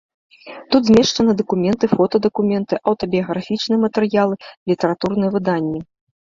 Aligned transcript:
Тут 0.75 0.81
змешчаны 0.91 1.31
дакументы, 1.41 1.89
фотадакументы, 1.95 2.79
аўтабіяграфічныя 2.93 3.79
матэрыялы, 3.85 4.35
літаратурныя 4.73 5.29
выданні. 5.39 5.81